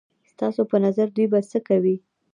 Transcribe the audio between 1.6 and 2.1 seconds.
کوي؟